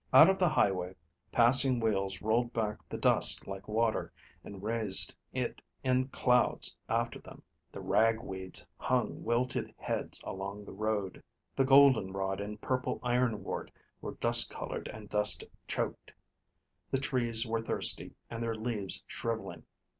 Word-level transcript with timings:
Out 0.11 0.31
on 0.31 0.39
the 0.39 0.49
highway 0.49 0.95
passing 1.31 1.79
wheels 1.79 2.23
rolled 2.23 2.53
back 2.53 2.79
the 2.89 2.97
dust 2.97 3.45
like 3.45 3.67
water, 3.67 4.11
and 4.43 4.63
raised 4.63 5.13
it 5.31 5.61
in 5.83 6.07
clouds 6.07 6.75
after 6.89 7.19
them. 7.19 7.43
The 7.71 7.81
rag 7.81 8.19
weeds 8.19 8.67
hung 8.77 9.23
wilted 9.23 9.75
heads 9.77 10.19
along 10.23 10.65
the 10.65 10.71
road. 10.73 11.21
The 11.55 11.65
goldenrod 11.65 12.41
and 12.41 12.59
purple 12.59 12.99
ironwort 13.03 13.69
were 14.01 14.15
dust 14.15 14.49
colored 14.49 14.87
and 14.87 15.07
dust 15.07 15.43
choked. 15.67 16.13
The 16.89 16.99
trees 16.99 17.45
were 17.45 17.61
thirsty, 17.61 18.15
and 18.27 18.41
their 18.41 18.55
leaves 18.55 19.03
shriveling. 19.05 19.65